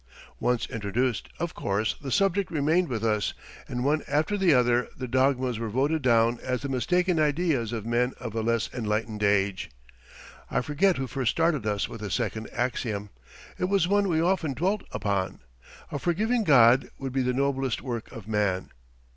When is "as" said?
6.41-6.63